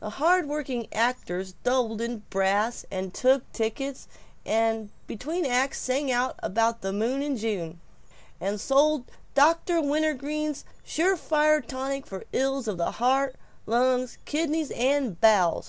The 0.00 0.10
hard 0.10 0.48
working 0.48 0.88
actors 0.92 1.52
doubled 1.62 2.00
in 2.00 2.24
brass, 2.30 2.84
and 2.90 3.14
took 3.14 3.52
tickets; 3.52 4.08
and 4.44 4.90
between 5.06 5.46
acts 5.46 5.78
sang 5.78 6.10
about 6.42 6.80
the 6.80 6.92
moon 6.92 7.22
in 7.22 7.36
June, 7.36 7.80
and 8.40 8.60
sold 8.60 9.04
Dr. 9.34 9.80
Wintergreen's 9.80 10.64
Surefire 10.84 11.64
Tonic 11.64 12.08
for 12.08 12.24
Ills 12.32 12.66
of 12.66 12.76
the 12.76 12.90
Heart, 12.90 13.36
Lungs, 13.66 14.18
Kidneys, 14.24 14.72
and 14.72 15.20
Bowels. 15.20 15.66